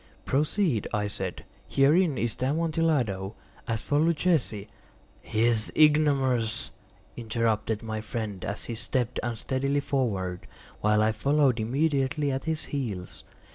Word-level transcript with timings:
"Proceed," 0.25 0.87
I 0.91 1.05
said; 1.05 1.45
"herein 1.67 2.17
is 2.17 2.35
the 2.35 2.47
Amontillado. 2.47 3.35
As 3.67 3.81
for 3.81 3.99
Luchesi—" 3.99 4.67
"He 5.21 5.43
is 5.45 5.69
an 5.75 5.79
ignoramus," 5.79 6.71
interrupted 7.15 7.83
my 7.83 8.01
friend, 8.01 8.43
as 8.43 8.65
he 8.65 8.73
stepped 8.73 9.19
unsteadily 9.21 9.79
forward, 9.81 10.47
while 10.79 11.03
I 11.03 11.11
followed 11.11 11.59
immediately 11.59 12.31
at 12.31 12.45
his 12.45 12.65
heels. 12.73 13.23